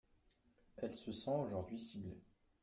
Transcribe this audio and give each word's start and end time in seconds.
Elle 0.77 0.95
se 0.95 1.11
sent 1.11 1.29
aujourd’hui 1.29 1.79
ciblée. 1.79 2.23